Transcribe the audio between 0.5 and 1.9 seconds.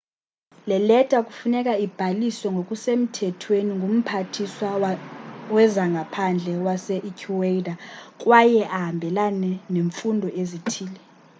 le leta kufuneka